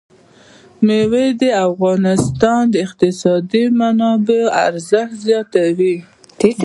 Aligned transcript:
مېوې 0.85 1.25
د 1.41 1.43
افغانستان 1.67 2.61
د 2.73 2.75
اقتصادي 2.85 3.63
منابعو 3.79 4.53
ارزښت 4.67 5.15
زیاتوي. 5.27 5.95